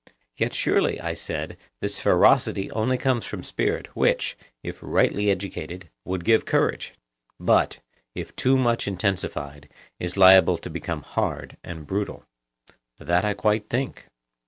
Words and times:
Yet 0.35 0.55
surely, 0.55 0.99
I 0.99 1.13
said, 1.13 1.57
this 1.79 1.99
ferocity 1.99 2.71
only 2.71 2.97
comes 2.97 3.23
from 3.23 3.43
spirit, 3.43 3.95
which, 3.95 4.35
if 4.63 4.79
rightly 4.81 5.29
educated, 5.29 5.91
would 6.05 6.25
give 6.25 6.43
courage, 6.43 6.95
but, 7.39 7.81
if 8.15 8.35
too 8.35 8.57
much 8.57 8.87
intensified, 8.87 9.69
is 9.99 10.17
liable 10.17 10.57
to 10.57 10.71
become 10.71 11.03
hard 11.03 11.57
and 11.63 11.85
brutal. 11.85 12.25
That 12.97 13.23
I 13.23 13.35
quite 13.35 13.69
think. 13.69 14.07